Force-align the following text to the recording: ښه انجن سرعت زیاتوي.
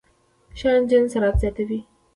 ښه 0.57 0.69
انجن 0.77 1.03
سرعت 1.13 1.35
زیاتوي. 1.41 1.79